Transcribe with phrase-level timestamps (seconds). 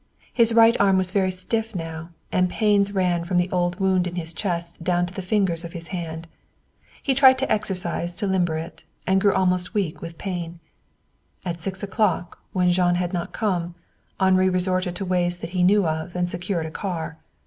[0.33, 4.15] His right arm was very stiff now, and pains ran from the old wound in
[4.15, 6.25] his chest down to the fingers of his hand.
[7.03, 10.59] He tried to exercise to limber it, and grew almost weak with pain.
[11.45, 13.75] At six o'clock, when Jean had not come,
[14.19, 17.19] Henri resorted to ways that he knew of and secured a car.